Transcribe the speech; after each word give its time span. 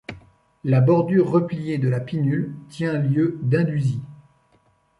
La 0.63 0.81
bordure 0.81 1.29
repliée 1.29 1.77
de 1.77 1.87
la 1.87 1.99
pinnule 1.99 2.55
tient 2.69 2.97
lieu 2.97 3.37
d'indusie. 3.43 4.01